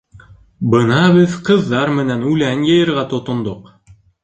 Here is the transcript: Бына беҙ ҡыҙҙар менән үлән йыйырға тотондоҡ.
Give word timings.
Бына 0.75 1.01
беҙ 1.17 1.35
ҡыҙҙар 1.51 1.93
менән 1.99 2.25
үлән 2.33 2.65
йыйырға 2.73 3.07
тотондоҡ. 3.15 3.73